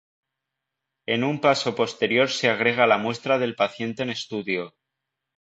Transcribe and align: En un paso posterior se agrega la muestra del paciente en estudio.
En 1.05 1.23
un 1.23 1.39
paso 1.39 1.73
posterior 1.75 2.31
se 2.31 2.49
agrega 2.49 2.87
la 2.87 2.97
muestra 2.97 3.37
del 3.37 3.53
paciente 3.55 4.01
en 4.01 4.09
estudio. 4.09 4.73